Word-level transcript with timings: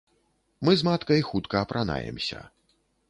Мы 0.67 0.71
з 0.81 0.87
маткай 0.87 1.21
хутка 1.29 1.55
апранаемся. 1.67 2.39